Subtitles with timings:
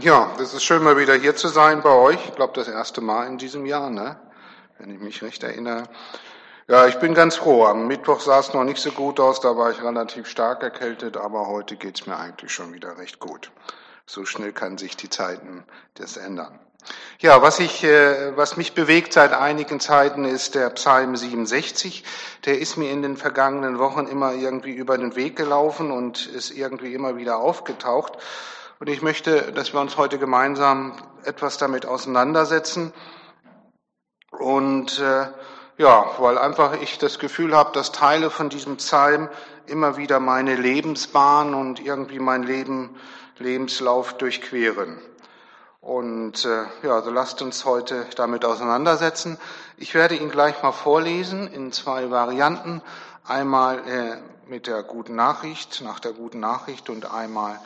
[0.00, 2.18] Ja, es ist schön, mal wieder hier zu sein bei euch.
[2.28, 4.16] Ich glaube, das erste Mal in diesem Jahr, ne?
[4.78, 5.84] wenn ich mich recht erinnere.
[6.68, 7.64] Ja, ich bin ganz froh.
[7.64, 11.16] Am Mittwoch sah es noch nicht so gut aus, da war ich relativ stark erkältet,
[11.16, 13.50] aber heute geht's mir eigentlich schon wieder recht gut.
[14.06, 16.60] So schnell kann sich die Zeiten das ändern.
[17.18, 22.04] Ja, was, ich, äh, was mich bewegt seit einigen Zeiten ist der Psalm 67.
[22.44, 26.50] Der ist mir in den vergangenen Wochen immer irgendwie über den Weg gelaufen und ist
[26.50, 28.18] irgendwie immer wieder aufgetaucht.
[28.82, 32.92] Und ich möchte, dass wir uns heute gemeinsam etwas damit auseinandersetzen.
[34.32, 35.28] Und äh,
[35.78, 39.28] ja, weil einfach ich das Gefühl habe, dass Teile von diesem Psalm
[39.66, 42.96] immer wieder meine Lebensbahn und irgendwie mein Leben,
[43.38, 44.98] Lebenslauf durchqueren.
[45.80, 49.38] Und äh, ja, also lasst uns heute damit auseinandersetzen.
[49.76, 52.82] Ich werde ihn gleich mal vorlesen in zwei Varianten.
[53.28, 54.16] Einmal äh,
[54.50, 57.60] mit der guten Nachricht, nach der guten Nachricht und einmal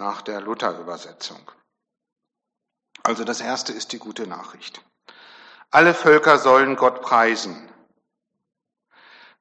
[0.00, 1.52] nach der Luther-Übersetzung.
[3.02, 4.82] Also das erste ist die gute Nachricht.
[5.70, 7.68] Alle Völker sollen Gott preisen.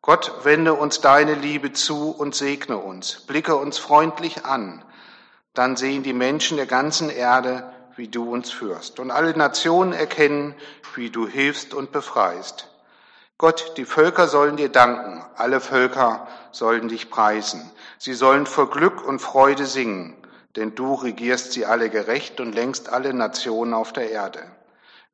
[0.01, 4.83] Gott, wende uns deine Liebe zu und segne uns, blicke uns freundlich an,
[5.53, 10.55] dann sehen die Menschen der ganzen Erde, wie du uns führst, und alle Nationen erkennen,
[10.95, 12.67] wie du hilfst und befreist.
[13.37, 19.05] Gott, die Völker sollen dir danken, alle Völker sollen dich preisen, sie sollen vor Glück
[19.05, 20.18] und Freude singen,
[20.55, 24.43] denn du regierst sie alle gerecht und lenkst alle Nationen auf der Erde.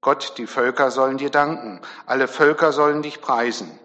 [0.01, 3.79] Gott, die Völker sollen dir danken, alle Völker sollen dich preisen.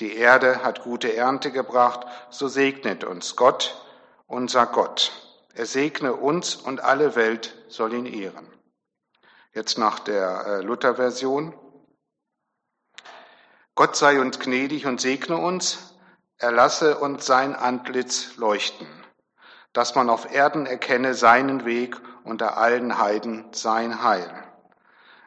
[0.00, 3.80] Die Erde hat gute Ernte gebracht, so segnet uns Gott,
[4.26, 5.12] unser Gott.
[5.54, 8.50] Er segne uns und alle Welt soll ihn ehren.
[9.52, 11.54] Jetzt nach der äh, Luther-Version.
[13.76, 15.94] Gott sei uns gnädig und segne uns,
[16.38, 19.03] erlasse uns sein Antlitz leuchten
[19.74, 24.32] dass man auf Erden erkenne seinen Weg unter allen Heiden sein Heil.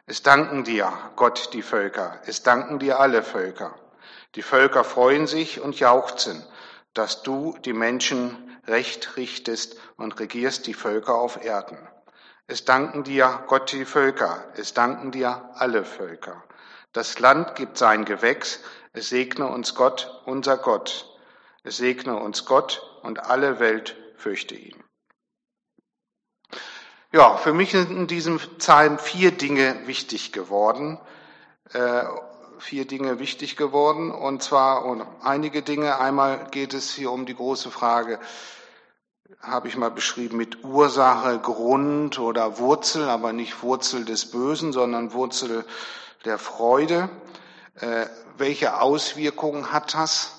[0.06, 3.74] Es danken dir, Gott, die Völker, es danken dir alle Völker.
[4.34, 6.44] Die Völker freuen sich und jauchzen,
[6.94, 11.78] dass du die Menschen recht richtest und regierst die Völker auf Erden.
[12.46, 16.42] Es danken dir, Gott, die Völker, es danken dir alle Völker.
[16.94, 18.60] Das Land gibt sein Gewächs,
[18.94, 21.18] es segne uns Gott, unser Gott.
[21.64, 24.82] Es segne uns Gott und alle Welt fürchte ihn.
[27.10, 30.98] Ja, für mich sind in diesem Psalm vier Dinge wichtig geworden.
[31.72, 32.04] Äh,
[32.58, 34.10] vier Dinge wichtig geworden.
[34.10, 35.98] Und zwar um einige Dinge.
[35.98, 38.20] Einmal geht es hier um die große Frage,
[39.40, 45.12] habe ich mal beschrieben mit Ursache, Grund oder Wurzel, aber nicht Wurzel des Bösen, sondern
[45.12, 45.64] Wurzel
[46.24, 47.08] der Freude.
[47.76, 48.06] Äh,
[48.36, 50.37] welche Auswirkungen hat das?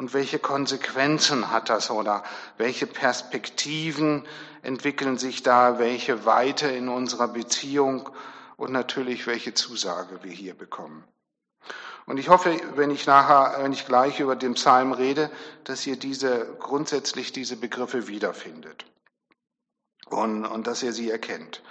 [0.00, 2.24] Und welche Konsequenzen hat das oder
[2.56, 4.24] welche Perspektiven
[4.62, 8.08] entwickeln sich da, welche Weite in unserer Beziehung
[8.56, 11.04] und natürlich welche Zusage wir hier bekommen.
[12.06, 15.30] Und ich hoffe, wenn ich nachher, wenn ich gleich über den Psalm rede,
[15.64, 18.86] dass ihr diese, grundsätzlich diese Begriffe wiederfindet
[20.06, 21.62] und, und dass ihr sie erkennt.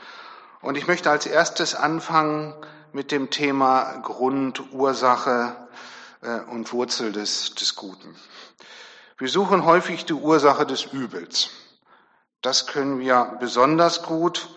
[0.61, 2.53] Und ich möchte als erstes anfangen
[2.93, 5.69] mit dem Thema Grund, Ursache, äh,
[6.21, 8.15] und Wurzel des, des Guten.
[9.17, 11.49] Wir suchen häufig die Ursache des Übels.
[12.41, 14.49] Das können wir besonders gut.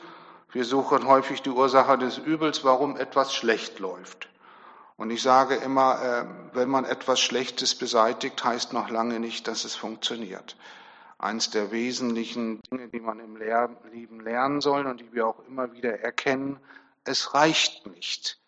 [0.52, 4.28] Wir suchen häufig die Ursache des Übels, warum etwas schlecht läuft.
[4.96, 9.64] Und ich sage immer, äh, wenn man etwas Schlechtes beseitigt, heißt noch lange nicht, dass
[9.64, 10.56] es funktioniert.
[11.18, 15.72] Eins der wesentlichen Dinge, die man im Leben lernen soll und die wir auch immer
[15.72, 16.60] wieder erkennen,
[17.04, 18.40] es reicht nicht,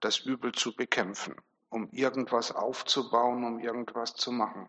[0.00, 1.36] das Übel zu bekämpfen
[1.70, 4.68] um irgendwas aufzubauen, um irgendwas zu machen.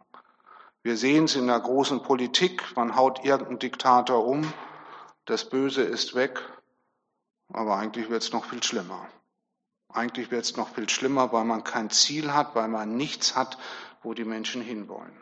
[0.83, 4.51] Wir sehen es in der großen Politik, man haut irgendeinen Diktator um,
[5.25, 6.41] das Böse ist weg,
[7.53, 9.07] aber eigentlich wird es noch viel schlimmer.
[9.89, 13.57] Eigentlich wird es noch viel schlimmer, weil man kein Ziel hat, weil man nichts hat,
[14.03, 15.21] wo die Menschen hinwollen.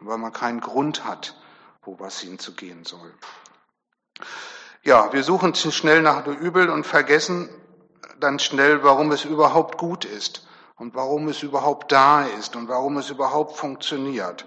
[0.00, 1.40] Weil man keinen Grund hat,
[1.82, 3.14] wo was hinzugehen soll.
[4.82, 7.48] Ja, wir suchen schnell nach dem Übel und vergessen,
[8.20, 10.46] dann schnell, warum es überhaupt gut ist
[10.76, 14.46] und warum es überhaupt da ist und warum es überhaupt funktioniert.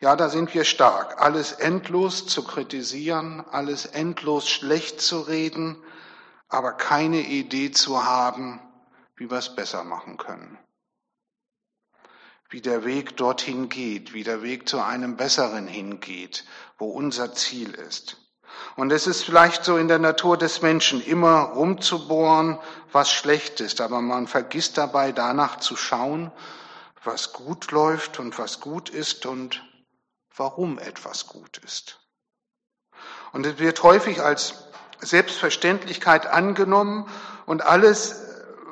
[0.00, 5.82] Ja, da sind wir stark, alles endlos zu kritisieren, alles endlos schlecht zu reden,
[6.48, 8.60] aber keine Idee zu haben,
[9.16, 10.56] wie wir es besser machen können.
[12.48, 16.44] Wie der Weg dorthin geht, wie der Weg zu einem besseren hingeht,
[16.78, 18.27] wo unser Ziel ist.
[18.76, 22.58] Und es ist vielleicht so in der Natur des Menschen, immer rumzubohren,
[22.92, 26.30] was schlecht ist, aber man vergisst dabei danach zu schauen,
[27.04, 29.62] was gut läuft und was gut ist und
[30.36, 31.98] warum etwas gut ist.
[33.32, 34.64] Und es wird häufig als
[35.00, 37.08] Selbstverständlichkeit angenommen
[37.46, 38.24] und alles,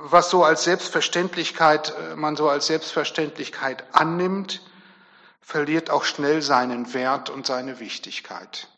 [0.02, 4.62] was so als Selbstverständlichkeit, man so als Selbstverständlichkeit annimmt,
[5.40, 8.68] verliert auch schnell seinen Wert und seine Wichtigkeit.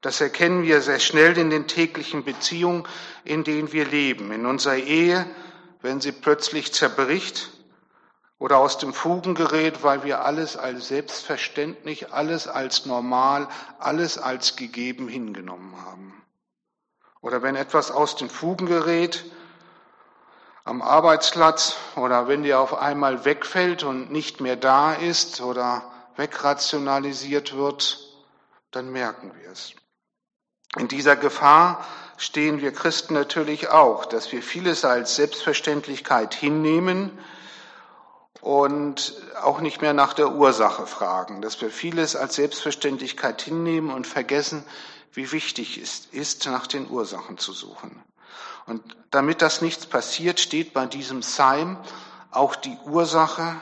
[0.00, 2.86] Das erkennen wir sehr schnell in den täglichen Beziehungen,
[3.24, 4.32] in denen wir leben.
[4.32, 5.26] In unserer Ehe,
[5.82, 7.50] wenn sie plötzlich zerbricht
[8.38, 13.46] oder aus dem Fugen gerät, weil wir alles als selbstverständlich, alles als normal,
[13.78, 16.22] alles als gegeben hingenommen haben.
[17.20, 19.24] Oder wenn etwas aus den Fugen gerät,
[20.64, 27.54] am Arbeitsplatz oder wenn der auf einmal wegfällt und nicht mehr da ist oder wegrationalisiert
[27.54, 27.98] wird,
[28.70, 29.74] dann merken wir es.
[30.76, 31.84] In dieser Gefahr
[32.16, 37.18] stehen wir Christen natürlich auch, dass wir vieles als Selbstverständlichkeit hinnehmen
[38.40, 44.06] und auch nicht mehr nach der Ursache fragen, dass wir vieles als Selbstverständlichkeit hinnehmen und
[44.06, 44.64] vergessen,
[45.12, 48.00] wie wichtig es ist, nach den Ursachen zu suchen.
[48.66, 51.78] Und damit das nichts passiert, steht bei diesem Psalm
[52.30, 53.56] auch die Ursache,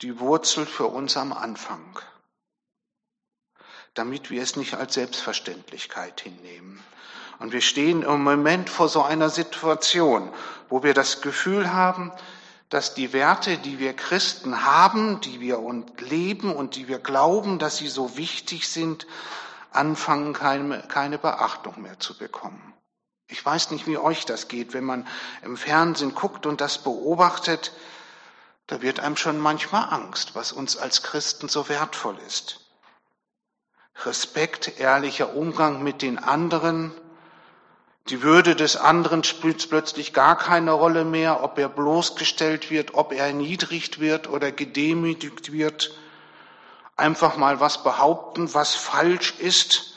[0.00, 1.80] die Wurzel für uns am Anfang
[3.94, 6.82] damit wir es nicht als Selbstverständlichkeit hinnehmen.
[7.38, 10.32] Und wir stehen im Moment vor so einer Situation,
[10.68, 12.12] wo wir das Gefühl haben,
[12.68, 17.58] dass die Werte, die wir Christen haben, die wir und leben und die wir glauben,
[17.58, 19.06] dass sie so wichtig sind,
[19.72, 22.72] anfangen keine, keine Beachtung mehr zu bekommen.
[23.28, 25.06] Ich weiß nicht, wie euch das geht, wenn man
[25.42, 27.72] im Fernsehen guckt und das beobachtet,
[28.68, 32.61] da wird einem schon manchmal Angst, was uns als Christen so wertvoll ist.
[34.04, 36.92] Respekt, ehrlicher Umgang mit den anderen.
[38.08, 43.12] Die Würde des anderen spielt plötzlich gar keine Rolle mehr, ob er bloßgestellt wird, ob
[43.12, 45.96] er erniedrigt wird oder gedemütigt wird.
[46.96, 49.96] Einfach mal was behaupten, was falsch ist,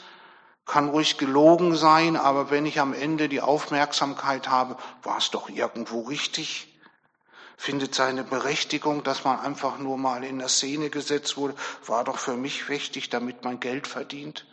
[0.66, 5.50] kann ruhig gelogen sein, aber wenn ich am Ende die Aufmerksamkeit habe, war es doch
[5.50, 6.75] irgendwo richtig
[7.58, 11.56] findet seine Berechtigung, dass man einfach nur mal in der Szene gesetzt wurde,
[11.86, 14.46] war doch für mich wichtig, damit man Geld verdient.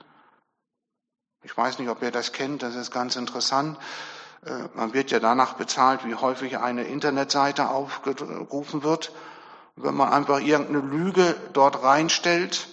[1.42, 3.76] Ich weiß nicht, ob ihr das kennt, das ist ganz interessant.
[4.46, 9.12] Äh, man wird ja danach bezahlt, wie häufig eine Internetseite aufgerufen wird.
[9.74, 12.68] Wenn man einfach irgendeine Lüge dort reinstellt,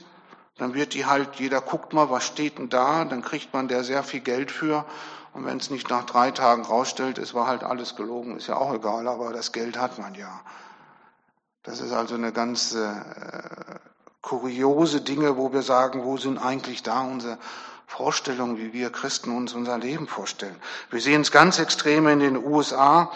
[0.57, 3.83] dann wird die halt, jeder guckt mal, was steht denn da, dann kriegt man da
[3.83, 4.85] sehr viel Geld für
[5.33, 8.57] und wenn es nicht nach drei Tagen rausstellt, es war halt alles gelogen, ist ja
[8.57, 10.41] auch egal, aber das Geld hat man ja.
[11.63, 12.91] Das ist also eine ganz äh,
[14.21, 17.37] kuriose Dinge, wo wir sagen, wo sind eigentlich da unsere
[17.85, 20.55] Vorstellungen, wie wir Christen uns unser Leben vorstellen.
[20.89, 23.11] Wir sehen es ganz extrem in den USA,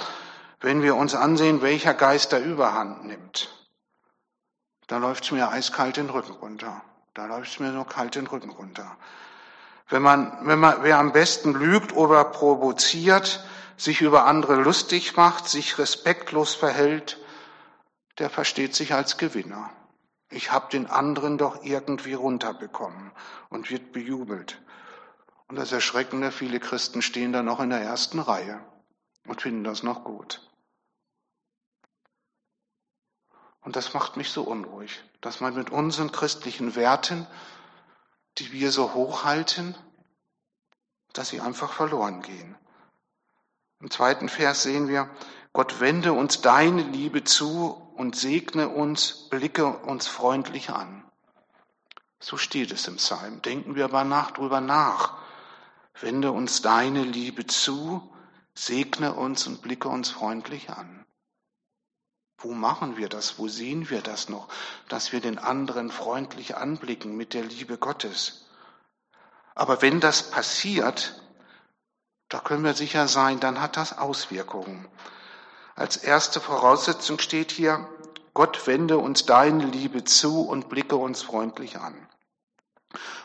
[0.61, 3.49] wenn wir uns ansehen, welcher Geist da überhand nimmt.
[4.87, 6.81] Da läuft es mir eiskalt den Rücken runter.
[7.13, 8.97] Da läuft es mir nur kalt den Rücken runter.
[9.93, 13.45] Wenn man, wenn man, wer am besten lügt oder provoziert,
[13.77, 17.19] sich über andere lustig macht, sich respektlos verhält,
[18.17, 19.69] der versteht sich als Gewinner.
[20.31, 23.11] Ich habe den anderen doch irgendwie runterbekommen
[23.49, 24.59] und wird bejubelt.
[25.47, 28.65] Und das Erschreckende, viele Christen stehen da noch in der ersten Reihe
[29.27, 30.41] und finden das noch gut.
[33.61, 37.27] Und das macht mich so unruhig, dass man mit unseren christlichen Werten
[38.37, 39.75] die wir so hochhalten,
[41.13, 42.55] dass sie einfach verloren gehen.
[43.79, 45.09] Im zweiten Vers sehen wir,
[45.51, 51.03] Gott wende uns deine Liebe zu und segne uns, blicke uns freundlich an.
[52.19, 53.41] So steht es im Psalm.
[53.41, 55.17] Denken wir aber nach, drüber nach.
[55.99, 58.09] Wende uns deine Liebe zu,
[58.55, 61.02] segne uns und blicke uns freundlich an.
[62.37, 63.39] Wo machen wir das?
[63.39, 64.49] Wo sehen wir das noch?
[64.89, 68.45] Dass wir den anderen freundlich anblicken mit der Liebe Gottes.
[69.55, 71.21] Aber wenn das passiert,
[72.29, 74.87] da können wir sicher sein, dann hat das Auswirkungen.
[75.75, 77.87] Als erste Voraussetzung steht hier,
[78.33, 81.95] Gott wende uns deine Liebe zu und blicke uns freundlich an.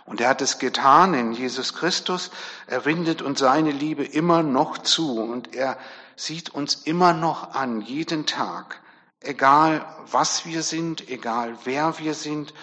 [0.05, 2.31] Und er hat es getan in Jesus Christus.
[2.67, 5.79] Er windet uns seine Liebe immer noch zu und er
[6.17, 8.81] sieht uns immer noch an, jeden Tag
[9.20, 12.54] egal was wir sind, egal wer wir sind,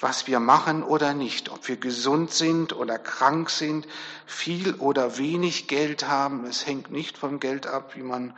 [0.00, 3.88] was wir machen oder nicht, ob wir gesund sind oder krank sind,
[4.26, 8.36] viel oder wenig Geld haben, es hängt nicht vom Geld ab, wie man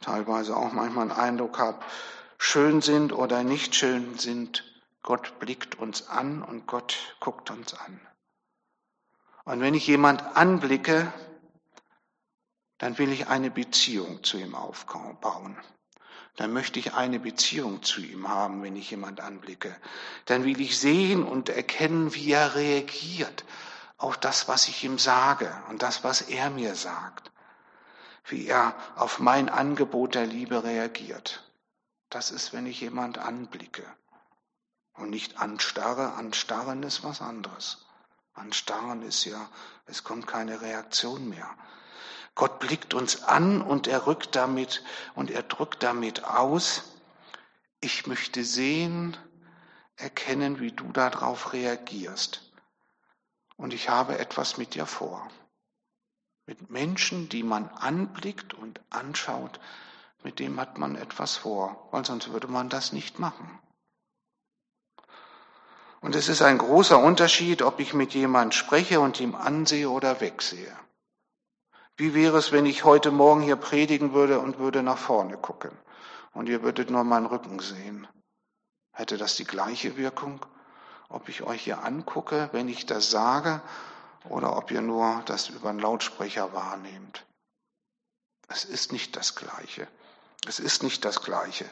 [0.00, 1.80] teilweise auch manchmal einen Eindruck hat,
[2.38, 4.64] schön sind oder nicht schön sind,
[5.02, 8.00] Gott blickt uns an und Gott guckt uns an.
[9.44, 11.12] Und wenn ich jemand anblicke,
[12.78, 15.56] dann will ich eine Beziehung zu ihm aufbauen
[16.36, 19.74] dann möchte ich eine Beziehung zu ihm haben, wenn ich jemand anblicke.
[20.26, 23.44] Dann will ich sehen und erkennen, wie er reagiert
[23.98, 27.30] auf das, was ich ihm sage und das, was er mir sagt,
[28.26, 31.42] wie er auf mein Angebot der Liebe reagiert.
[32.10, 33.84] Das ist, wenn ich jemand anblicke
[34.94, 36.14] und nicht anstarre.
[36.14, 37.86] Anstarren ist was anderes.
[38.34, 39.48] Anstarren ist ja,
[39.86, 41.48] es kommt keine Reaktion mehr.
[42.36, 46.84] Gott blickt uns an und er rückt damit und er drückt damit aus,
[47.80, 49.16] ich möchte sehen,
[49.96, 52.42] erkennen, wie du darauf reagierst.
[53.56, 55.26] Und ich habe etwas mit dir vor.
[56.44, 59.58] Mit Menschen, die man anblickt und anschaut,
[60.22, 63.58] mit dem hat man etwas vor, weil sonst würde man das nicht machen.
[66.02, 70.20] Und es ist ein großer Unterschied, ob ich mit jemand spreche und ihm ansehe oder
[70.20, 70.76] wegsehe.
[71.98, 75.70] Wie wäre es, wenn ich heute Morgen hier predigen würde und würde nach vorne gucken
[76.34, 78.06] und ihr würdet nur meinen Rücken sehen?
[78.92, 80.44] Hätte das die gleiche Wirkung,
[81.08, 83.62] ob ich euch hier angucke, wenn ich das sage,
[84.28, 87.24] oder ob ihr nur das über einen Lautsprecher wahrnehmt?
[88.48, 89.88] Es ist nicht das Gleiche.
[90.46, 91.64] Es ist nicht das Gleiche.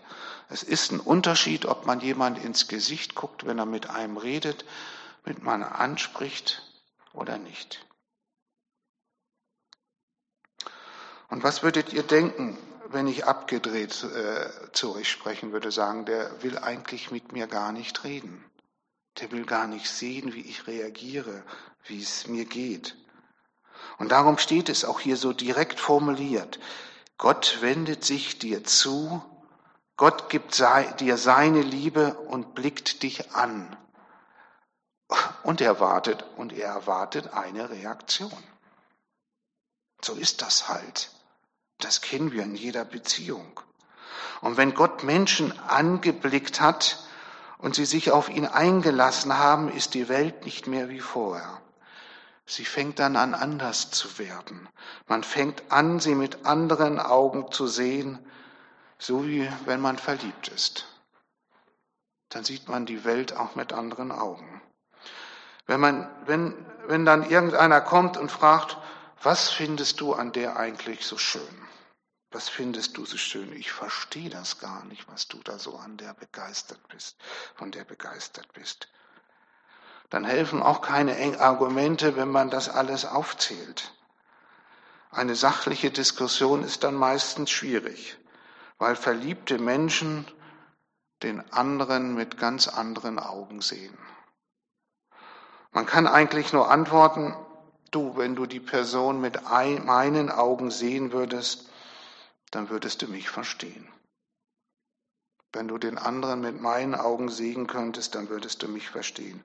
[0.48, 4.64] Es ist ein Unterschied, ob man jemand ins Gesicht guckt, wenn er mit einem redet,
[5.24, 6.62] mit man anspricht
[7.12, 7.86] oder nicht.
[11.34, 12.56] Und was würdet ihr denken,
[12.90, 17.72] wenn ich abgedreht äh, zu euch sprechen würde, sagen, der will eigentlich mit mir gar
[17.72, 18.48] nicht reden.
[19.18, 21.42] Der will gar nicht sehen, wie ich reagiere,
[21.86, 22.96] wie es mir geht.
[23.98, 26.60] Und darum steht es auch hier so direkt formuliert.
[27.18, 29.20] Gott wendet sich dir zu,
[29.96, 30.56] Gott gibt
[31.00, 33.76] dir seine Liebe und blickt dich an.
[35.42, 38.44] Und er wartet, und er erwartet eine Reaktion.
[40.00, 41.10] So ist das halt.
[41.78, 43.60] Das kennen wir in jeder Beziehung.
[44.40, 47.02] Und wenn Gott Menschen angeblickt hat
[47.58, 51.60] und sie sich auf ihn eingelassen haben, ist die Welt nicht mehr wie vorher.
[52.46, 54.68] Sie fängt dann an, anders zu werden.
[55.06, 58.18] Man fängt an, sie mit anderen Augen zu sehen,
[58.98, 60.86] so wie wenn man verliebt ist.
[62.28, 64.60] Dann sieht man die Welt auch mit anderen Augen.
[65.66, 66.54] Wenn, man, wenn,
[66.86, 68.76] wenn dann irgendeiner kommt und fragt,
[69.22, 71.68] was findest du an der eigentlich so schön?
[72.30, 73.52] Was findest du so schön?
[73.52, 77.16] Ich verstehe das gar nicht, was du da so an der begeistert bist,
[77.54, 78.88] von der begeistert bist.
[80.10, 83.92] Dann helfen auch keine Argumente, wenn man das alles aufzählt.
[85.10, 88.18] Eine sachliche Diskussion ist dann meistens schwierig,
[88.78, 90.26] weil verliebte Menschen
[91.22, 93.96] den anderen mit ganz anderen Augen sehen.
[95.70, 97.34] Man kann eigentlich nur antworten,
[97.94, 101.68] du, wenn du die Person mit meinen Augen sehen würdest,
[102.50, 103.88] dann würdest du mich verstehen.
[105.52, 109.44] Wenn du den anderen mit meinen Augen sehen könntest, dann würdest du mich verstehen.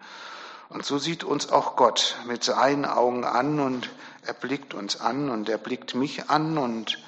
[0.70, 3.90] Und so sieht uns auch Gott mit seinen Augen an und
[4.24, 7.04] er blickt uns an und er blickt mich an und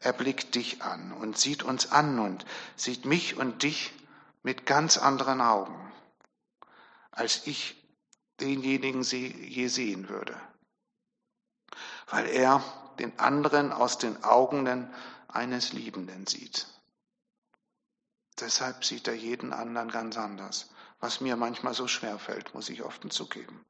[0.00, 2.44] er blickt dich an und sieht uns an und
[2.76, 3.92] sieht mich und dich
[4.42, 5.92] mit ganz anderen Augen,
[7.12, 7.76] als ich
[8.40, 10.34] denjenigen je sehen würde
[12.08, 12.62] weil er
[12.98, 14.88] den anderen aus den Augen
[15.28, 16.66] eines Liebenden sieht.
[18.40, 22.82] Deshalb sieht er jeden anderen ganz anders, was mir manchmal so schwer fällt, muss ich
[22.82, 23.64] offen zugeben.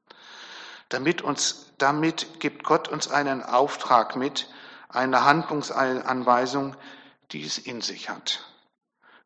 [0.89, 4.49] Damit, uns, damit gibt Gott uns einen Auftrag mit,
[4.89, 6.75] eine Handlungsanweisung,
[7.31, 8.45] die es in sich hat.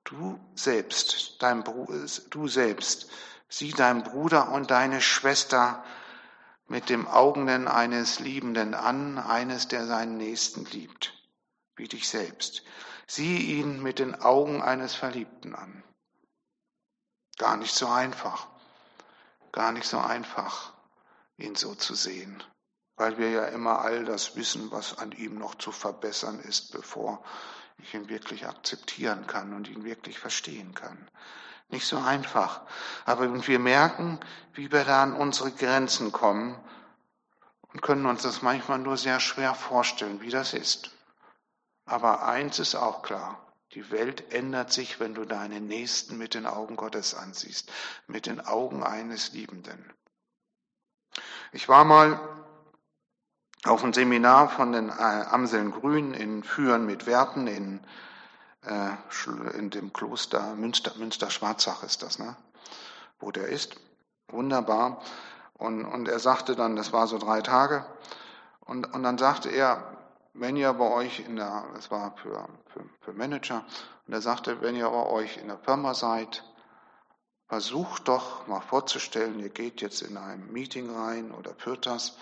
[0.04, 3.10] Du selbst, dein Bruder, du selbst,
[3.50, 5.84] sieh deinen Bruder und deine Schwester
[6.68, 11.14] mit dem Augenen eines Liebenden an, eines, der seinen Nächsten liebt,
[11.76, 12.64] wie dich selbst.
[13.08, 15.84] Sieh ihn mit den Augen eines Verliebten an.
[17.38, 18.48] Gar nicht so einfach,
[19.52, 20.74] gar nicht so einfach,
[21.38, 22.44] ihn so zu sehen,
[22.98, 27.24] weil wir ja immer all das wissen, was an ihm noch zu verbessern ist, bevor
[27.78, 31.10] ich ihn wirklich akzeptieren kann und ihn wirklich verstehen kann.
[31.70, 32.62] Nicht so einfach.
[33.06, 34.20] Aber wir merken,
[34.54, 36.58] wie wir da an unsere Grenzen kommen
[37.74, 40.92] und können uns das manchmal nur sehr schwer vorstellen, wie das ist.
[41.86, 43.42] Aber eins ist auch klar.
[43.74, 47.72] Die Welt ändert sich, wenn du deinen Nächsten mit den Augen Gottes ansiehst,
[48.08, 49.94] mit den Augen eines Liebenden.
[51.52, 52.20] Ich war mal
[53.64, 57.82] auf ein Seminar von den äh, Amseln Grün in Führen mit Werten in
[59.58, 62.36] in dem Kloster Münster, Münster Schwarzach ist das, ne?
[63.20, 63.76] wo der ist.
[64.30, 65.02] Wunderbar.
[65.54, 67.86] Und, und er sagte dann, das war so drei Tage,
[68.62, 69.98] und, und dann sagte er,
[70.34, 73.64] wenn ihr bei euch in der, das war für, für, für Manager,
[74.06, 76.44] und er sagte, wenn ihr bei euch in der Firma seid
[77.48, 82.18] Versucht doch mal vorzustellen, ihr geht jetzt in ein Meeting rein oder Pyrtas,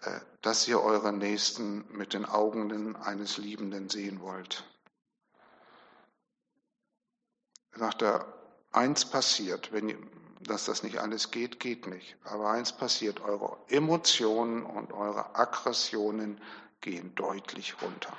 [0.00, 4.64] äh, dass ihr euren Nächsten mit den Augen eines Liebenden sehen wollt.
[7.76, 8.26] Sagt er,
[8.72, 9.88] eins passiert, wenn
[10.46, 12.16] dass das nicht alles geht, geht nicht.
[12.24, 16.40] Aber eins passiert, eure Emotionen und eure Aggressionen
[16.80, 18.12] gehen deutlich runter.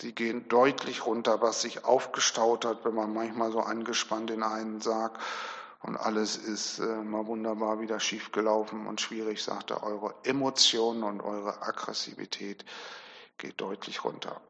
[0.00, 4.80] Sie gehen deutlich runter, was sich aufgestaut hat, wenn man manchmal so angespannt in einen
[4.80, 5.20] sagt
[5.82, 11.20] und alles ist äh, mal wunderbar wieder schiefgelaufen und schwierig, sagt er, eure Emotionen und
[11.20, 12.64] eure Aggressivität
[13.38, 14.40] geht deutlich runter.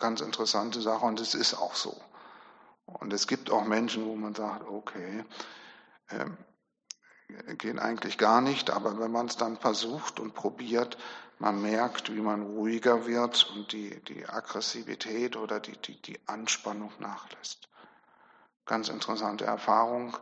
[0.00, 1.96] Ganz interessante Sache und es ist auch so.
[2.86, 5.24] Und es gibt auch Menschen, wo man sagt, okay,
[6.10, 6.36] ähm,
[7.58, 10.96] gehen eigentlich gar nicht, aber wenn man es dann versucht und probiert,
[11.38, 16.92] man merkt, wie man ruhiger wird und die, die Aggressivität oder die, die, die Anspannung
[16.98, 17.68] nachlässt.
[18.66, 20.16] Ganz interessante Erfahrung,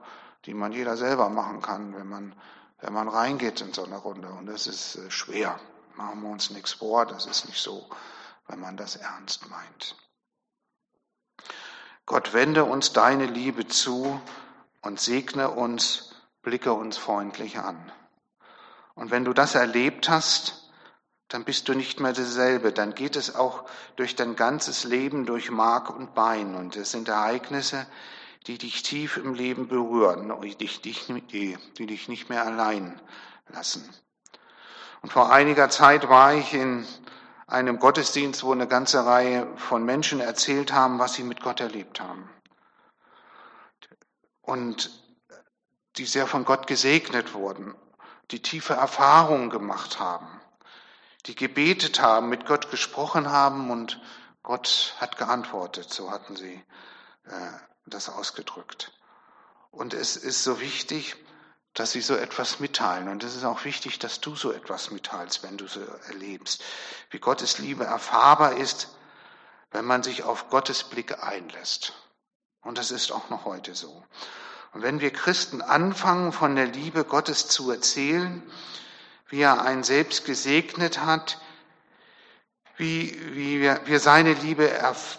[0.44, 2.34] die man jeder selber machen kann, wenn man,
[2.80, 4.28] wenn man reingeht in so eine Runde.
[4.28, 5.58] Und das ist äh, schwer.
[5.96, 7.88] Machen wir uns nichts vor, das ist nicht so,
[8.48, 9.96] wenn man das ernst meint.
[12.06, 14.20] Gott wende uns deine Liebe zu
[14.80, 17.92] und segne uns, blicke uns freundlich an.
[18.94, 20.72] Und wenn du das erlebt hast,
[21.28, 22.72] dann bist du nicht mehr dasselbe.
[22.72, 26.54] Dann geht es auch durch dein ganzes Leben durch Mark und Bein.
[26.54, 27.86] Und es sind Ereignisse,
[28.46, 33.00] die dich tief im Leben berühren, die die dich nicht mehr allein
[33.48, 33.88] lassen.
[35.02, 36.86] Und vor einiger Zeit war ich in
[37.48, 41.98] einem Gottesdienst, wo eine ganze Reihe von Menschen erzählt haben, was sie mit Gott erlebt
[41.98, 42.30] haben.
[44.42, 44.90] Und
[45.96, 47.74] die sehr von Gott gesegnet wurden,
[48.30, 50.28] die tiefe Erfahrungen gemacht haben,
[51.26, 54.00] die gebetet haben, mit Gott gesprochen haben und
[54.42, 56.62] Gott hat geantwortet, so hatten sie
[57.24, 57.50] äh,
[57.86, 58.92] das ausgedrückt.
[59.70, 61.16] Und es ist so wichtig,
[61.74, 63.08] dass sie so etwas mitteilen.
[63.08, 66.62] Und es ist auch wichtig, dass du so etwas mitteilst, wenn du so erlebst.
[67.10, 68.88] Wie Gottes Liebe erfahrbar ist,
[69.70, 71.92] wenn man sich auf Gottes Blicke einlässt.
[72.62, 74.02] Und das ist auch noch heute so.
[74.72, 78.42] Und wenn wir Christen anfangen, von der Liebe Gottes zu erzählen,
[79.28, 81.38] wie er einen selbst gesegnet hat,
[82.76, 84.70] wie, wie wir, wir seine Liebe,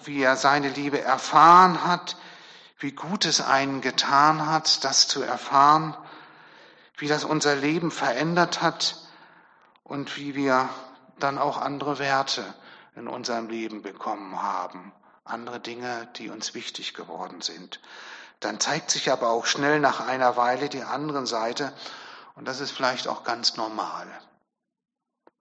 [0.05, 2.15] wie er seine Liebe erfahren hat,
[2.79, 5.95] wie gut es einen getan hat, das zu erfahren,
[6.99, 8.95] wie das unser Leben verändert hat
[9.83, 10.69] und wie wir
[11.17, 12.43] dann auch andere Werte
[12.95, 14.91] in unserem Leben bekommen haben,
[15.23, 17.79] andere Dinge, die uns wichtig geworden sind.
[18.39, 21.73] Dann zeigt sich aber auch schnell nach einer Weile die andere Seite
[22.35, 24.07] und das ist vielleicht auch ganz normal,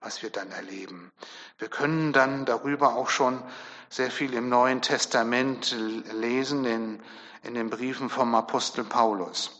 [0.01, 1.11] was wir dann erleben.
[1.57, 3.41] Wir können dann darüber auch schon
[3.89, 5.75] sehr viel im Neuen Testament
[6.13, 7.03] lesen, in,
[7.43, 9.58] in den Briefen vom Apostel Paulus.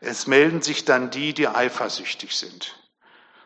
[0.00, 2.76] Es melden sich dann die, die eifersüchtig sind.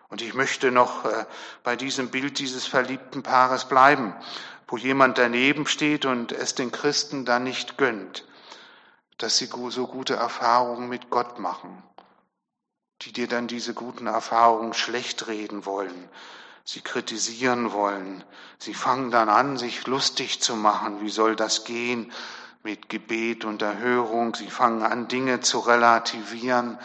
[0.08, 1.26] Und ich möchte noch äh,
[1.64, 4.14] bei diesem Bild dieses verliebten Paares bleiben,
[4.68, 8.24] wo jemand daneben steht und es den Christen dann nicht gönnt,
[9.18, 11.82] dass sie so gute Erfahrungen mit Gott machen,
[13.02, 16.08] die dir dann diese guten Erfahrungen schlecht reden wollen,
[16.64, 18.24] sie kritisieren wollen.
[18.58, 21.00] Sie fangen dann an, sich lustig zu machen.
[21.00, 22.12] Wie soll das gehen?
[22.64, 24.34] Mit Gebet und Erhörung.
[24.34, 26.78] Sie fangen an, Dinge zu relativieren.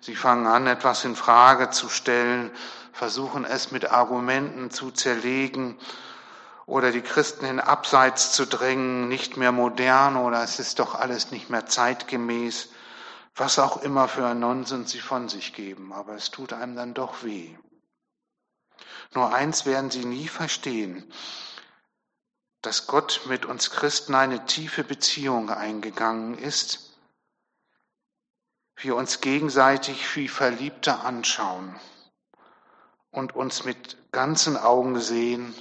[0.00, 2.52] Sie fangen an, etwas in Frage zu stellen,
[2.92, 5.76] versuchen es mit Argumenten zu zerlegen
[6.66, 11.32] oder die Christen in Abseits zu drängen, nicht mehr modern oder es ist doch alles
[11.32, 12.68] nicht mehr zeitgemäß.
[13.34, 16.94] Was auch immer für ein Nonsens sie von sich geben, aber es tut einem dann
[16.94, 17.50] doch weh.
[19.14, 21.12] Nur eins werden sie nie verstehen
[22.66, 26.98] dass Gott mit uns Christen eine tiefe Beziehung eingegangen ist,
[28.76, 31.78] wir uns gegenseitig wie Verliebte anschauen
[33.10, 35.54] und uns mit ganzen Augen sehen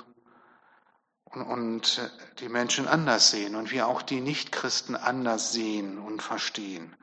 [1.26, 6.96] und, die Menschen anders sehen und wir auch die Nichtchristen anders sehen und verstehen.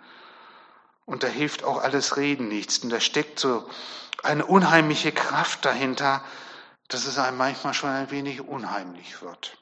[1.04, 2.78] Und da hilft auch alles Reden nichts.
[2.78, 3.68] Und da steckt so
[4.22, 6.24] eine unheimliche Kraft dahinter,
[6.88, 9.59] dass es einem manchmal schon ein wenig unheimlich wird.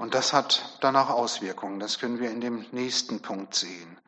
[0.00, 1.78] Und das hat dann auch Auswirkungen.
[1.78, 4.00] Das können wir in dem nächsten Punkt sehen.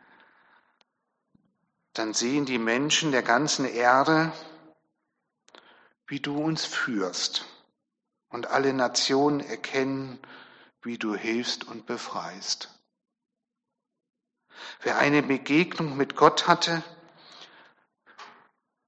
[1.93, 4.33] Dann sehen die Menschen der ganzen Erde,
[6.07, 7.45] wie du uns führst.
[8.31, 10.19] Und alle Nationen erkennen,
[10.81, 12.71] wie du hilfst und befreist.
[14.81, 16.83] Wer eine Begegnung mit Gott hatte,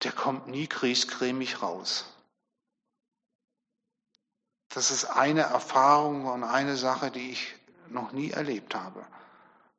[0.04, 2.06] der kommt nie griesgrämig raus.
[4.74, 7.54] Das ist eine Erfahrung und eine Sache, die ich
[7.88, 9.06] noch nie erlebt habe.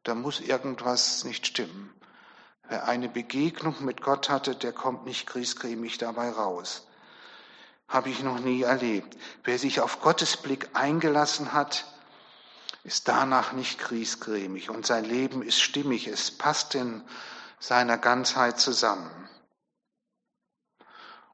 [0.04, 1.94] da muss irgendwas nicht stimmen.
[2.70, 6.88] Wer eine Begegnung mit Gott hatte, der kommt nicht griesgrämig dabei raus.
[7.88, 9.18] Habe ich noch nie erlebt.
[9.44, 11.86] Wer sich auf Gottes Blick eingelassen hat,
[12.84, 16.08] ist danach nicht griesgrämig und sein Leben ist stimmig.
[16.08, 17.04] Es passt in
[17.60, 19.30] seiner Ganzheit zusammen.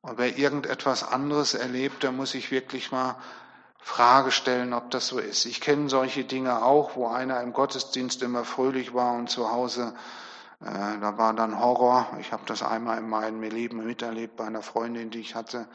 [0.01, 3.21] Und wer irgendetwas anderes erlebt, der muss sich wirklich mal
[3.81, 5.45] Frage stellen, ob das so ist.
[5.45, 9.93] Ich kenne solche Dinge auch, wo einer im Gottesdienst immer fröhlich war und zu Hause
[10.61, 12.07] äh, da war dann Horror.
[12.19, 15.67] Ich habe das einmal in meinem Leben miterlebt bei einer Freundin, die ich hatte.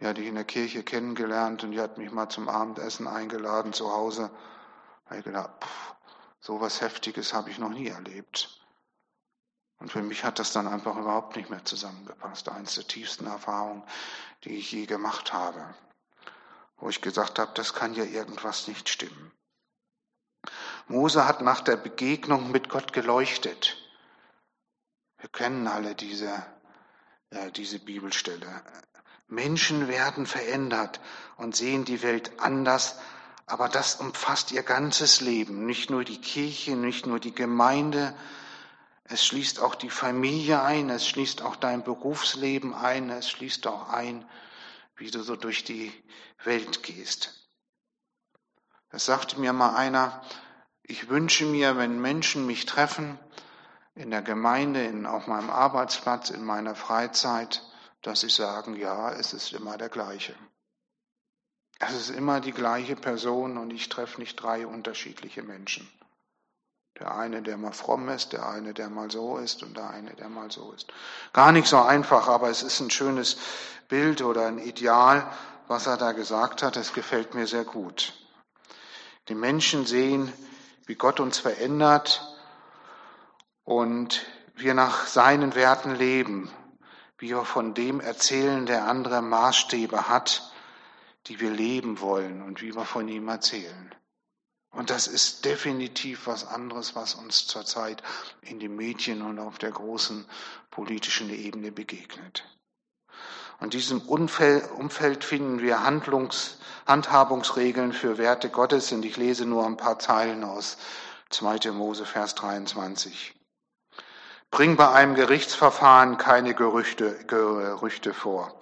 [0.00, 3.72] Die hatte ich in der Kirche kennengelernt und die hat mich mal zum Abendessen eingeladen
[3.72, 4.30] zu Hause.
[5.04, 5.50] Da habe ich gedacht,
[6.40, 8.60] so was Heftiges habe ich noch nie erlebt.
[9.78, 12.48] Und für mich hat das dann einfach überhaupt nicht mehr zusammengepasst.
[12.48, 13.82] Eines der tiefsten Erfahrungen,
[14.44, 15.74] die ich je gemacht habe.
[16.84, 19.32] Wo ich gesagt habe, das kann ja irgendwas nicht stimmen.
[20.86, 23.78] Mose hat nach der Begegnung mit Gott geleuchtet.
[25.16, 26.44] Wir kennen alle diese,
[27.30, 28.62] äh, diese Bibelstelle.
[29.28, 31.00] Menschen werden verändert
[31.38, 32.98] und sehen die Welt anders,
[33.46, 38.14] aber das umfasst ihr ganzes Leben, nicht nur die Kirche, nicht nur die Gemeinde,
[39.04, 43.88] es schließt auch die Familie ein, es schließt auch dein Berufsleben ein, es schließt auch
[43.88, 44.28] ein,
[44.96, 45.92] wie du so durch die
[46.44, 47.48] Welt gehst.
[48.90, 50.22] Das sagte mir mal einer,
[50.82, 53.18] ich wünsche mir, wenn Menschen mich treffen,
[53.94, 57.62] in der Gemeinde, in, auf meinem Arbeitsplatz, in meiner Freizeit,
[58.02, 60.34] dass sie sagen, ja, es ist immer der gleiche.
[61.78, 65.90] Es ist immer die gleiche Person und ich treffe nicht drei unterschiedliche Menschen.
[67.00, 70.14] Der eine, der mal fromm ist, der eine, der mal so ist und der eine,
[70.14, 70.92] der mal so ist.
[71.32, 73.36] Gar nicht so einfach, aber es ist ein schönes
[73.88, 75.30] Bild oder ein Ideal,
[75.68, 76.76] was er da gesagt hat.
[76.76, 78.12] Es gefällt mir sehr gut.
[79.28, 80.32] Die Menschen sehen,
[80.86, 82.22] wie Gott uns verändert,
[83.64, 86.50] und wir nach seinen Werten leben,
[87.18, 90.52] wie wir von dem erzählen, der andere Maßstäbe hat,
[91.26, 93.94] die wir leben wollen und wie wir von ihm erzählen.
[94.70, 98.02] Und das ist definitiv was anderes, was uns zurzeit
[98.42, 100.26] in den Medien und auf der großen
[100.70, 102.44] politischen Ebene begegnet.
[103.60, 109.76] Und diesem Umfeld finden wir Handlungs, Handhabungsregeln für Werte Gottes und ich lese nur ein
[109.76, 110.76] paar Zeilen aus
[111.30, 111.70] 2.
[111.72, 113.34] Mose, Vers 23.
[114.50, 118.60] Bring bei einem Gerichtsverfahren keine Gerüchte, Gerüchte vor.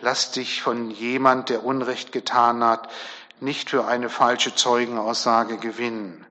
[0.00, 2.90] Lass dich von jemand, der Unrecht getan hat,
[3.40, 6.26] nicht für eine falsche Zeugenaussage gewinnen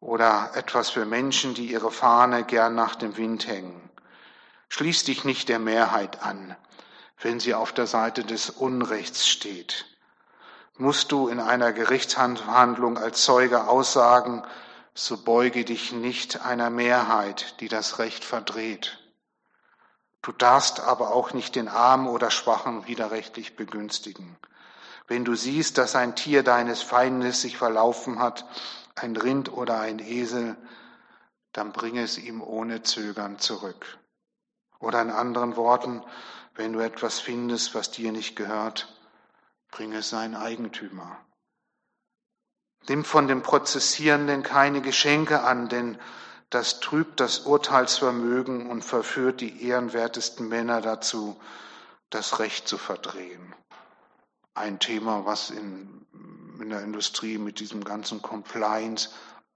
[0.00, 3.88] oder etwas für Menschen, die ihre Fahne gern nach dem Wind hängen.
[4.68, 6.56] Schließ dich nicht der Mehrheit an,
[7.22, 9.86] wenn sie auf der Seite des Unrechts steht.
[10.76, 14.42] Musst du in einer Gerichtshandlung als Zeuge aussagen,
[14.94, 18.98] so beuge dich nicht einer Mehrheit, die das Recht verdreht.
[20.22, 24.36] Du darfst aber auch nicht den Armen oder Schwachen widerrechtlich begünstigen.
[25.08, 28.46] Wenn du siehst, dass ein Tier deines Feindes sich verlaufen hat,
[28.94, 30.56] ein Rind oder ein Esel,
[31.52, 33.98] dann bring es ihm ohne Zögern zurück.
[34.78, 36.02] Oder in anderen Worten,
[36.54, 38.94] wenn du etwas findest, was dir nicht gehört,
[39.70, 41.18] bring es seinen Eigentümer.
[42.88, 45.98] Nimm von dem Prozessierenden keine Geschenke an, denn
[46.50, 51.40] das trübt das Urteilsvermögen und verführt die ehrenwertesten Männer dazu,
[52.10, 53.54] das Recht zu verdrehen.
[54.54, 56.06] Ein Thema, was in,
[56.60, 59.10] in der Industrie mit diesem ganzen Compliance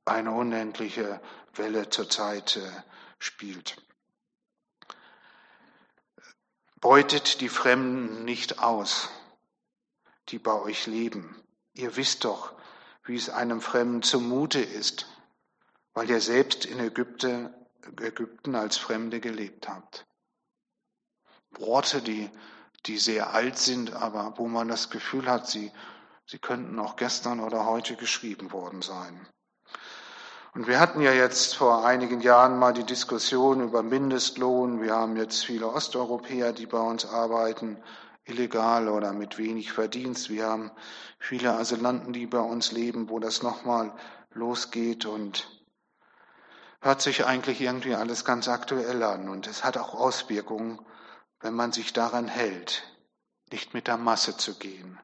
[0.07, 1.21] eine unendliche
[1.55, 2.59] Welle zurzeit
[3.19, 3.77] spielt.
[6.89, 9.09] Beutet die Fremden nicht aus,
[10.29, 11.35] die bei euch leben.
[11.73, 12.53] Ihr wisst doch,
[13.03, 15.09] wie es einem Fremden zumute ist,
[15.95, 17.53] weil ihr selbst in Ägypte,
[18.01, 20.07] Ägypten als Fremde gelebt habt.
[21.51, 22.31] Worte, die,
[22.87, 25.73] die sehr alt sind, aber wo man das Gefühl hat, sie,
[26.25, 29.27] sie könnten auch gestern oder heute geschrieben worden sein.
[30.57, 34.81] Und wir hatten ja jetzt vor einigen Jahren mal die Diskussion über Mindestlohn.
[34.81, 37.77] Wir haben jetzt viele Osteuropäer, die bei uns arbeiten
[38.25, 40.31] illegal oder mit wenig Verdienst.
[40.31, 40.71] Wir haben
[41.19, 43.93] viele Asylanten, die bei uns leben, wo das nochmal
[44.33, 45.47] losgeht und
[46.81, 49.29] hört sich eigentlich irgendwie alles ganz aktuell an.
[49.29, 50.81] Und es hat auch Auswirkungen,
[51.39, 52.83] wenn man sich daran hält,
[53.53, 54.99] nicht mit der Masse zu gehen.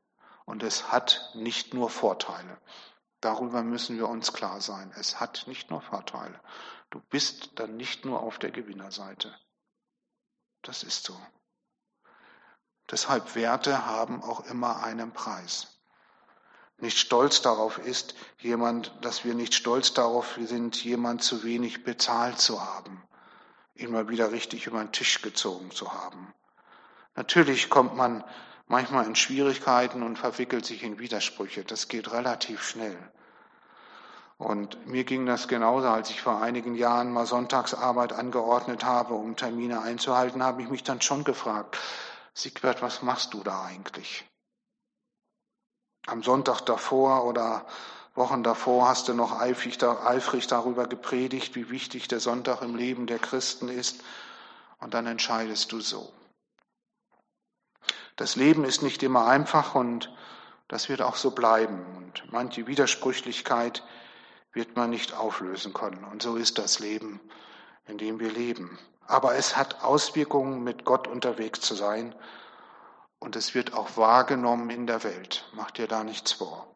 [0.47, 2.57] Und es hat nicht nur Vorteile.
[3.23, 4.93] Darüber müssen wir uns klar sein.
[4.99, 6.39] Es hat nicht nur Vorteile.
[6.91, 9.33] Du bist dann nicht nur auf der Gewinnerseite.
[10.63, 11.17] Das ist so.
[12.91, 15.69] Deshalb Werte haben auch immer einen Preis.
[16.79, 22.41] nicht stolz darauf ist, jemand, dass wir nicht stolz darauf sind, jemand zu wenig bezahlt
[22.41, 23.05] zu haben,
[23.77, 26.35] ihn mal wieder richtig über den Tisch gezogen zu haben.
[27.15, 28.25] Natürlich kommt man
[28.69, 31.65] manchmal in Schwierigkeiten und verwickelt sich in Widersprüche.
[31.65, 32.97] Das geht relativ schnell.
[34.39, 39.37] Und mir ging das genauso, als ich vor einigen Jahren mal Sonntagsarbeit angeordnet habe, um
[39.37, 41.79] Termine einzuhalten, habe ich mich dann schon gefragt,
[42.35, 44.25] Siegbert, was machst du da eigentlich?
[46.07, 47.67] Am Sonntag davor oder
[48.15, 53.07] Wochen davor hast du noch eifrig, eifrig darüber gepredigt, wie wichtig der Sonntag im Leben
[53.07, 54.03] der Christen ist.
[54.81, 56.13] Und dann entscheidest du so.
[58.23, 60.09] Das Leben ist nicht immer einfach und
[60.69, 61.85] das wird auch so bleiben.
[61.97, 63.83] Und manche Widersprüchlichkeit
[64.53, 66.05] wird man nicht auflösen können.
[66.05, 67.19] Und so ist das Leben,
[67.89, 68.79] in dem wir leben.
[69.09, 72.15] Aber es hat Auswirkungen, mit Gott unterwegs zu sein.
[73.19, 75.45] Und es wird auch wahrgenommen in der Welt.
[75.53, 76.73] Macht dir da nichts vor.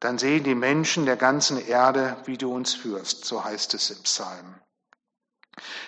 [0.00, 4.02] Dann sehen die Menschen der ganzen Erde, wie du uns führst, so heißt es im
[4.02, 4.56] Psalm.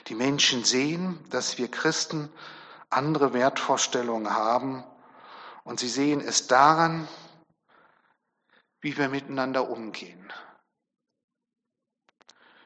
[0.06, 2.30] Die Menschen sehen, dass wir Christen
[2.90, 4.84] andere Wertvorstellungen haben
[5.64, 7.08] und sie sehen es daran,
[8.80, 10.32] wie wir miteinander umgehen,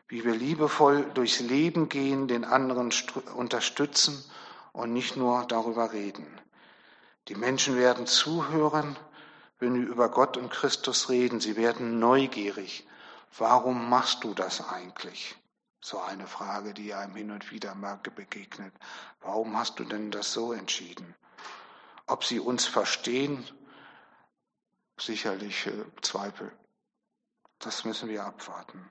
[0.09, 2.93] wie wir liebevoll durchs Leben gehen, den anderen
[3.35, 4.25] unterstützen
[4.73, 6.27] und nicht nur darüber reden.
[7.29, 8.97] Die Menschen werden zuhören,
[9.59, 11.41] wenn wir über Gott und Christus reden.
[11.41, 12.87] Sie werden neugierig.
[13.39, 15.37] Warum machst du das eigentlich?
[15.87, 18.73] So eine Frage, die einem hin und wieder mal begegnet.
[19.21, 21.15] Warum hast du denn das so entschieden?
[22.07, 23.47] Ob sie uns verstehen?
[24.99, 26.51] Sicherlich äh, Zweifel.
[27.59, 28.91] Das müssen wir abwarten.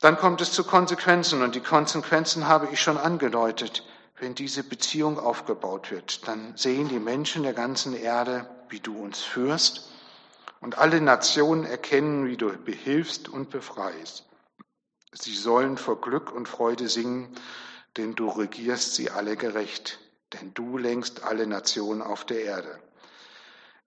[0.00, 3.86] Dann kommt es zu Konsequenzen und die Konsequenzen habe ich schon angedeutet.
[4.16, 9.22] Wenn diese Beziehung aufgebaut wird, dann sehen die Menschen der ganzen Erde, wie du uns
[9.22, 9.90] führst
[10.60, 14.28] und alle Nationen erkennen, wie du behilfst und befreist.
[15.12, 17.34] Sie sollen vor Glück und Freude singen,
[17.96, 19.98] denn du regierst sie alle gerecht,
[20.34, 22.80] denn du lenkst alle Nationen auf der Erde.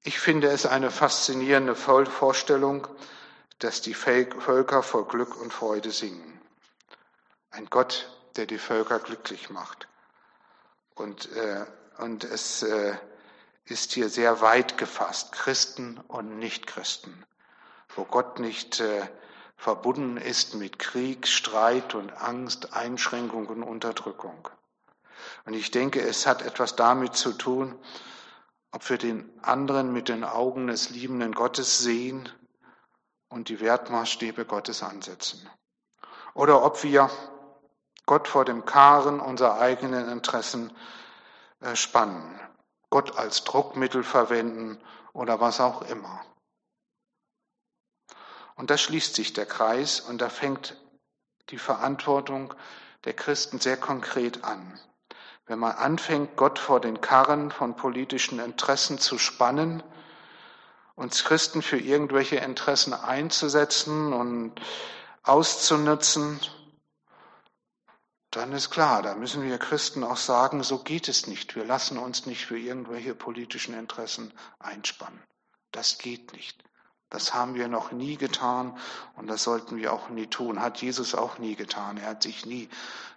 [0.04, 2.88] Ich finde es eine faszinierende Vorstellung,
[3.60, 6.42] dass die Völker vor Glück und Freude singen.
[7.52, 9.88] Ein Gott, der die Völker glücklich macht.
[10.96, 11.66] Und, äh,
[12.00, 12.96] und es äh,
[13.66, 17.24] ist hier sehr weit gefasst, Christen und Nichtchristen,
[17.96, 19.08] wo Gott nicht äh,
[19.62, 24.50] verbunden ist mit Krieg, Streit und Angst, Einschränkung und Unterdrückung.
[25.46, 27.78] Und ich denke, es hat etwas damit zu tun,
[28.72, 32.28] ob wir den anderen mit den Augen des liebenden Gottes sehen
[33.30, 35.48] und die Wertmaßstäbe Gottes ansetzen.
[36.34, 37.12] Oder ob wir
[38.08, 40.76] Gott vor dem Karren unserer eigenen Interessen
[41.60, 42.40] äh, spannen,
[42.90, 44.80] Gott als Druckmittel verwenden
[45.14, 46.26] oder was auch immer.
[48.62, 50.78] Und da schließt sich der Kreis und da fängt
[51.50, 52.54] die Verantwortung
[53.06, 54.80] der Christen sehr konkret an.
[55.48, 59.82] Wenn man anfängt, Gott vor den Karren von politischen Interessen zu spannen,
[60.94, 64.62] uns Christen für irgendwelche Interessen einzusetzen und
[65.24, 66.40] auszunutzen,
[68.30, 71.56] dann ist klar, da müssen wir Christen auch sagen, so geht es nicht.
[71.56, 75.24] Wir lassen uns nicht für irgendwelche politischen Interessen einspannen.
[75.72, 76.64] Das geht nicht.
[77.12, 78.74] Das haben wir noch nie getan
[79.18, 80.62] und das sollten wir auch nie tun.
[80.62, 81.98] Hat Jesus auch nie getan.
[81.98, 82.70] Er hat sich nie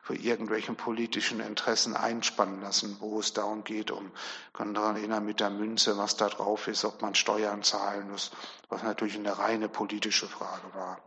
[0.02, 4.10] für irgendwelchen politischen Interessen einspannen lassen, wo es darum geht, um,
[4.52, 8.32] kann daran erinnern mit der Münze, was da drauf ist, ob man Steuern zahlen muss,
[8.68, 10.98] was natürlich eine reine politische Frage war.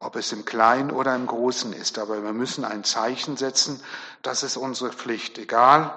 [0.00, 3.80] Ob es im Kleinen oder im Großen ist, aber wir müssen ein Zeichen setzen,
[4.22, 5.96] das ist unsere Pflicht, egal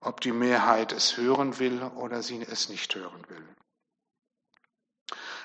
[0.00, 3.48] ob die Mehrheit es hören will oder sie es nicht hören will.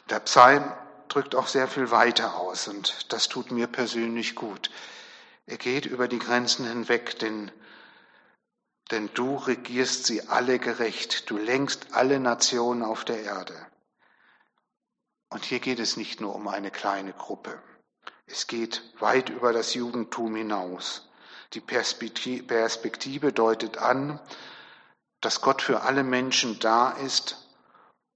[0.10, 0.72] Der Psalm
[1.08, 4.72] drückt auch sehr viel weiter aus und das tut mir persönlich gut.
[5.46, 7.52] Er geht über die Grenzen hinweg, denn,
[8.92, 13.56] denn du regierst sie alle gerecht, du lenkst alle Nationen auf der Erde.
[15.30, 17.62] Und hier geht es nicht nur um eine kleine Gruppe.
[18.26, 21.08] Es geht weit über das Judentum hinaus.
[21.54, 24.20] Die Perspektive deutet an,
[25.22, 27.49] dass Gott für alle Menschen da ist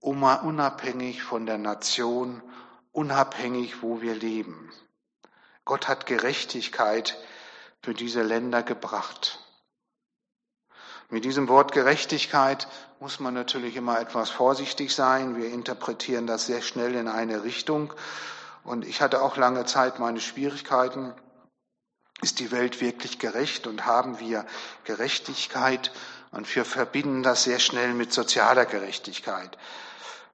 [0.03, 2.41] unabhängig von der Nation,
[2.91, 4.71] unabhängig, wo wir leben.
[5.65, 7.17] Gott hat Gerechtigkeit
[7.81, 9.39] für diese Länder gebracht.
[11.09, 12.67] Mit diesem Wort Gerechtigkeit
[12.99, 15.37] muss man natürlich immer etwas vorsichtig sein.
[15.37, 17.93] Wir interpretieren das sehr schnell in eine Richtung.
[18.63, 21.13] Und ich hatte auch lange Zeit meine Schwierigkeiten.
[22.21, 24.45] Ist die Welt wirklich gerecht und haben wir
[24.85, 25.91] Gerechtigkeit?
[26.31, 29.57] Und wir verbinden das sehr schnell mit sozialer Gerechtigkeit,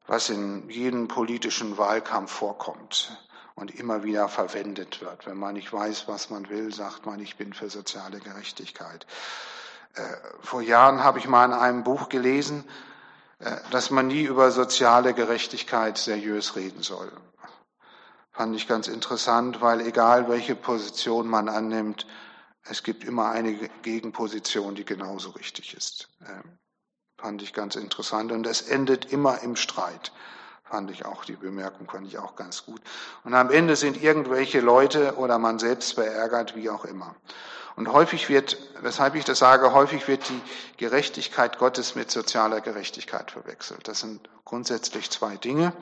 [0.10, 3.16] was in jedem politischen Wahlkampf vorkommt
[3.54, 5.28] und immer wieder verwendet wird.
[5.28, 9.06] Wenn man nicht weiß, was man will, sagt man, ich bin für soziale Gerechtigkeit.
[9.94, 10.02] Äh,
[10.42, 12.64] vor Jahren habe ich mal in einem Buch gelesen,
[13.38, 17.12] äh, dass man nie über soziale Gerechtigkeit seriös reden soll.
[18.32, 22.08] Fand ich ganz interessant, weil egal welche Position man annimmt,
[22.64, 26.10] es gibt immer eine Gegenposition, die genauso richtig ist.
[27.22, 28.32] Fand ich ganz interessant.
[28.32, 30.12] Und es endet immer im Streit.
[30.64, 32.80] Fand ich auch, die Bemerkung fand ich auch ganz gut.
[33.24, 37.16] Und am Ende sind irgendwelche Leute oder man selbst verärgert, wie auch immer.
[37.76, 40.42] Und häufig wird, weshalb ich das sage, häufig wird die
[40.78, 43.88] Gerechtigkeit Gottes mit sozialer Gerechtigkeit verwechselt.
[43.88, 45.74] Das sind grundsätzlich zwei Dinge,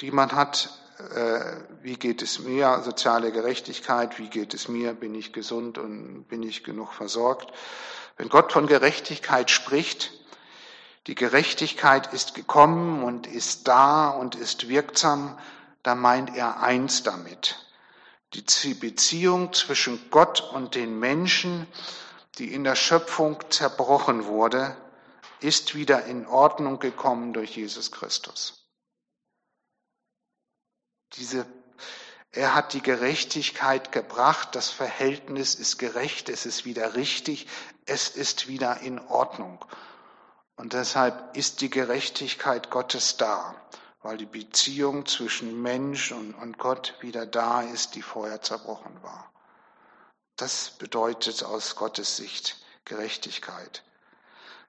[0.00, 0.70] die man hat.
[1.14, 1.40] Äh,
[1.82, 2.82] wie geht es mir?
[2.84, 4.18] Soziale Gerechtigkeit.
[4.18, 4.92] Wie geht es mir?
[4.92, 7.52] Bin ich gesund und bin ich genug versorgt?
[8.16, 10.12] Wenn Gott von Gerechtigkeit spricht,
[11.06, 15.38] die Gerechtigkeit ist gekommen und ist da und ist wirksam,
[15.82, 17.58] da meint er eins damit.
[18.32, 21.66] Die Beziehung zwischen Gott und den Menschen,
[22.38, 24.76] die in der Schöpfung zerbrochen wurde,
[25.40, 28.66] ist wieder in Ordnung gekommen durch Jesus Christus.
[31.12, 31.46] Diese,
[32.32, 37.46] er hat die Gerechtigkeit gebracht, das Verhältnis ist gerecht, es ist wieder richtig,
[37.84, 39.64] es ist wieder in Ordnung.
[40.56, 43.54] Und deshalb ist die Gerechtigkeit Gottes da,
[44.02, 49.32] weil die Beziehung zwischen Mensch und, Gott wieder da ist, die vorher zerbrochen war.
[50.36, 53.82] Das bedeutet aus Gottes Sicht Gerechtigkeit.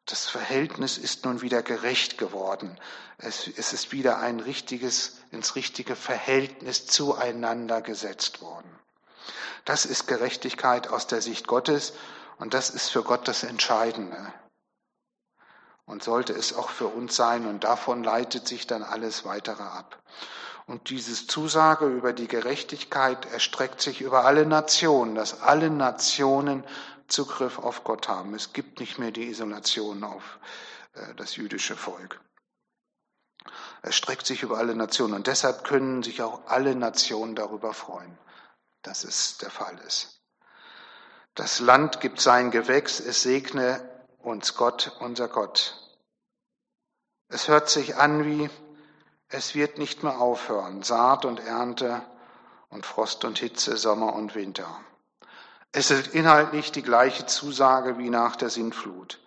[0.05, 2.79] Das Verhältnis ist nun wieder gerecht geworden.
[3.17, 8.69] Es, es, ist wieder ein richtiges, ins richtige Verhältnis zueinander gesetzt worden.
[9.65, 11.93] Das ist Gerechtigkeit aus der Sicht Gottes
[12.37, 14.33] und das ist für Gott das Entscheidende
[15.85, 17.45] und sollte es auch für uns sein.
[17.45, 20.01] Und davon leitet sich dann alles weitere ab.
[20.67, 26.63] Und dieses Zusage über die Gerechtigkeit erstreckt sich über alle Nationen, dass alle Nationen
[27.07, 28.33] Zugriff auf Gott haben.
[28.33, 30.39] Es gibt nicht mehr die Isolation auf
[30.93, 32.19] äh, das jüdische Volk.
[33.83, 38.17] Es streckt sich über alle Nationen und deshalb können sich auch alle Nationen darüber freuen,
[38.81, 40.19] dass es der Fall ist.
[41.35, 43.87] Das Land gibt sein Gewächs, es segne
[44.25, 45.75] uns Gott, unser Gott.
[47.27, 48.49] Es hört sich an wie,
[49.29, 52.01] es wird nicht mehr aufhören, Saat und Ernte
[52.69, 54.79] und Frost und Hitze, Sommer und Winter.
[55.71, 59.19] Es ist inhaltlich die gleiche Zusage wie nach der Sintflut.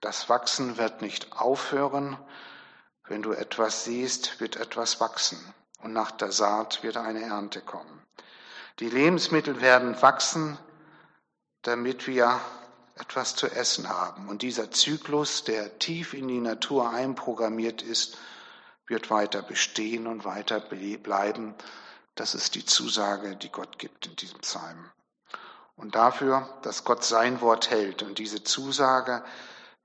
[0.00, 2.18] Das Wachsen wird nicht aufhören.
[3.04, 5.38] Wenn du etwas siehst, wird etwas wachsen.
[5.82, 8.02] Und nach der Saat wird eine Ernte kommen.
[8.80, 10.58] Die Lebensmittel werden wachsen,
[11.62, 12.40] damit wir
[12.96, 14.28] etwas zu essen haben.
[14.28, 18.16] Und dieser Zyklus, der tief in die Natur einprogrammiert ist,
[18.86, 21.54] wird weiter bestehen und weiter bleiben.
[22.14, 24.90] Das ist die Zusage, die Gott gibt in diesem Psalm.
[25.76, 28.02] Und dafür, dass Gott sein Wort hält.
[28.02, 29.24] Und diese Zusage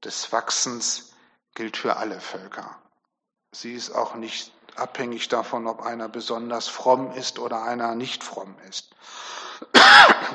[0.04, 1.14] des Wachsens
[1.56, 2.78] gilt für alle Völker.
[3.52, 8.56] Sie ist auch nicht abhängig davon, ob einer besonders fromm ist oder einer nicht fromm
[8.70, 8.96] ist.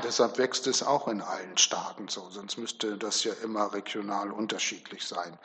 [0.02, 5.06] Deshalb wächst es auch in allen Staaten so, sonst müsste das ja immer regional unterschiedlich
[5.06, 5.38] sein,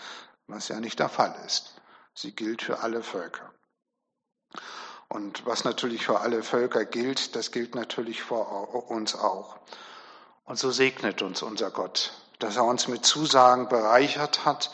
[0.48, 1.82] was ja nicht der Fall ist.
[2.14, 3.54] Sie gilt für alle Völker.
[5.08, 9.58] Und was natürlich für alle Völker gilt, das gilt natürlich für uns auch.
[10.44, 14.72] Und so segnet uns unser Gott, dass er uns mit Zusagen bereichert hat,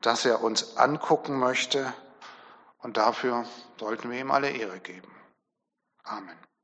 [0.00, 1.92] dass er uns angucken möchte.
[2.78, 3.44] Und dafür
[3.78, 5.14] sollten wir ihm alle Ehre geben.
[6.04, 6.47] Amen.